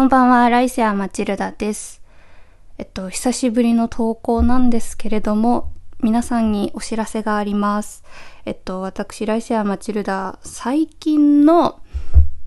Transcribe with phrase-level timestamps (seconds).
[0.00, 2.00] こんばんは、ライセア・マチルダです。
[2.78, 8.02] えっと、久しぶりの投稿なんですけれども、皆さんにお知らせがあります。
[8.46, 11.82] えっと、私、ライセア・マチルダ、最近の、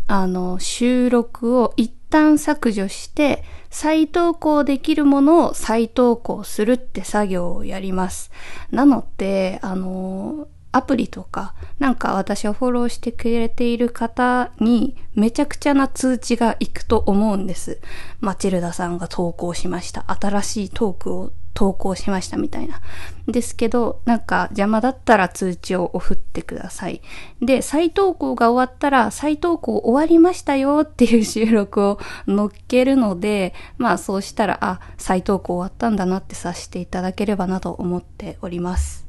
[0.07, 8.31] あの、収録を一旦削除して、再投稿できるものを再投稿するって作業をやります。
[8.71, 17.79] なので、あの、アプリとか、なんか私をフォローしてくれている方にめちゃくちゃな通知が行くと思うんです。
[18.19, 20.03] マチルダさんが投稿しました。
[20.07, 22.81] 新しいトークを投稿しましたみたいな。
[23.27, 27.01] ですけど、なんか邪魔だったら通知を送ってください。
[27.39, 39.02] で、再投稿が終わったら、再投稿終わりましたよっていう収録を載っけるので、まあそうしたら、あ、再投稿終わったんだなって察していただければなと思っております。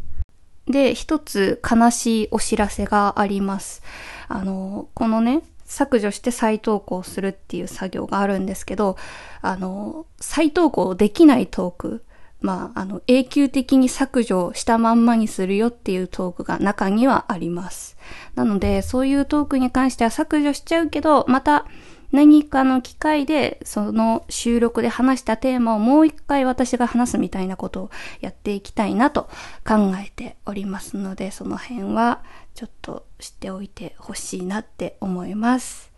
[0.75, 3.81] で、一つ悲しいお知らせがあります。
[4.27, 8.97] あの、このね、削除して再投稿するっていう作業があるんですけど、
[9.41, 12.05] あの、再投稿できないトーク、
[12.41, 17.97] まあ、あの、永久的に削除したまんまにするよっていうトークが中にはあります。
[18.35, 21.67] なので、そういうトークに関しては削除しちゃうけど、また
[22.15, 29.25] 何かの機会で、その収録で話したテーマをもう一回私が話すみたいなことをやっていきたいなと
[29.67, 32.23] 考えておりますので、その辺は
[32.55, 35.91] ちょっと知っておいてほしいなって思います。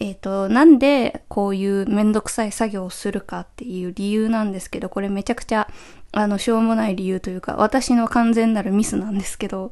[0.00, 5.68] えっ、と、なんでこういうめんどくさい作業をするかっていう理由なんですけど、これめちゃくちゃ、
[6.12, 9.70] あの、しょうもない理由というか、私の完全なるミスなんですけど、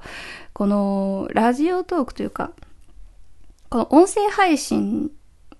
[0.52, 2.52] この、ラジオトークというか、
[3.70, 5.10] この音声配信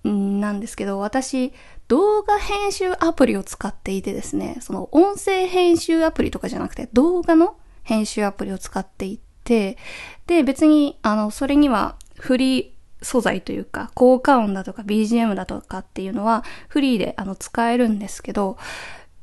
[0.07, 1.53] なんですけど、私、
[1.87, 9.77] 動画編集アプリを使っていてですね、その音声編集アプリとかじゃなくて、動画の編集アプリを使っていて、
[10.25, 18.57] で、別に、あの、それにはフリー素材というか、効果音だとか BGM だとかっていうのはフリーであの使えるんですけど、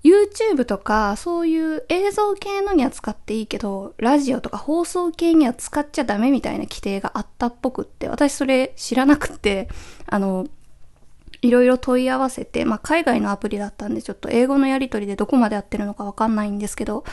[0.05, 9.69] YouTube とかそういう映像系のには使っていいけど、ラジオとか放送系には使っちゃダメみたいな規定があったっぽくって、私それ知らなくて、
[10.07, 10.47] あの、
[11.45, 17.05] いろいろ問い合わせて、まあ、海外のアプリだったんで、ちょっと英語のやりとりでどこまでやってるのかわかんないんですけど、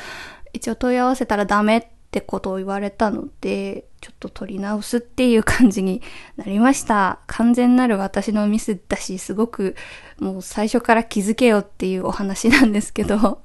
[0.54, 6.02] 一応問い合わせたらダメってことを言われたので、ちょっと取り直すっていう感じに
[6.38, 7.20] なりました。
[7.28, 9.76] 完全なる私のミスだし、すごく
[10.18, 13.42] もう最初から気づけよっていうお話なんですけど、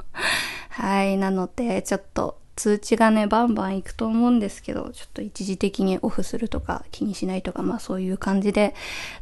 [0.70, 8.74] はい、なので、ちょっと通知がね、バンバン行くと思うんですけど、ちょっと一時的にオフするとか気にしないとか、まあそういう感じで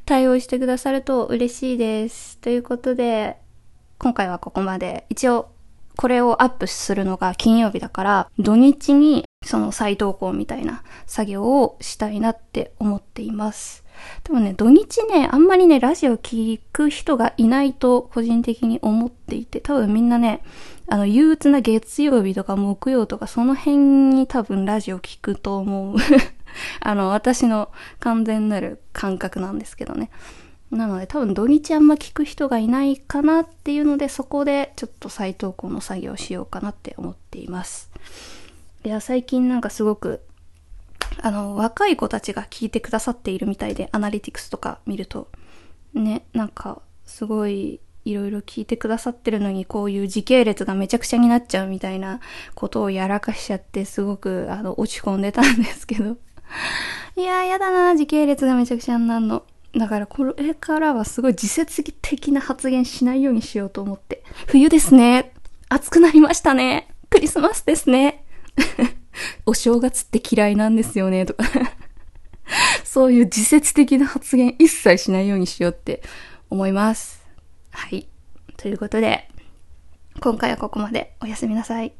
[0.07, 2.39] 対応してくださると嬉しいです。
[2.39, 3.37] ということで、
[3.99, 5.07] 今回はここまで。
[5.11, 5.51] 一応、
[5.97, 13.84] これをアップするのが金曜日だから、土日にその再投稿みたいな作業をしたいなって思っています。
[14.25, 20.43] でもね、土日ね、あんまりね、ラジオ聞く人がいないと個人的に思っていて、多分みんなね、
[20.89, 25.97] あの、憂鬱な月曜日とか木曜とかその辺に多分ラジオ聞くと思う。
[26.81, 27.71] あの、私の
[28.01, 30.11] 完全なる感覚なんですけどね。
[30.71, 37.91] なので多分土日あんま聞く人がいないかなっていうのでそこでちょっと再投稿の作業をしようかなって思っています。
[38.85, 40.21] いや、最近なんかすごく
[41.21, 45.29] あの、若い子たちが聞いてくださっているみたいで、アナリティクスとか見ると、
[45.95, 52.21] ね、なんか、すごい、いろいろ聞いてくださってるのに、こういう時系列がめちゃくちゃになっちゃうみたいな
[52.55, 56.17] ことをやらかしちゃって、すごく、あの、落ち込んでたんですけど。
[57.17, 59.45] いやー、やだな、時系列がめちゃくちゃになるの。
[59.77, 64.23] だから、これからはすごい自節的な発言しないようにしようと思って。
[64.47, 65.33] 冬ですね。
[65.69, 66.89] 暑くなりましたね。
[67.11, 68.25] クリスマスですね。
[69.47, 71.45] お正月って嫌いなんですよね、とか。
[72.85, 76.03] そういう自説的な発言一切しないようにしようって
[76.51, 77.25] 思います。
[77.71, 78.07] はい。
[78.57, 79.29] ということで、
[80.21, 81.17] 今回はここまで。
[81.21, 81.95] おやすみなさい。